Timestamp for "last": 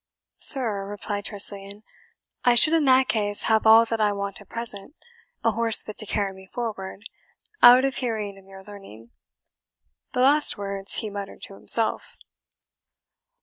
10.21-10.57